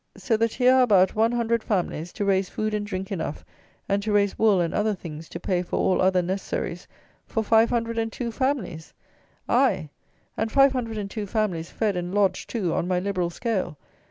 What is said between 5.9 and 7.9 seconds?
other necessaries, for five